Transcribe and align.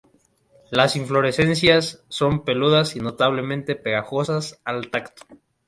Las 0.71 0.95
inflorescencias 0.95 2.03
son 2.09 2.43
peludas 2.43 2.95
y 2.95 2.99
notablemente 3.01 3.75
pegajosas 3.75 4.59
al 4.65 4.89
tacto. 4.89 5.27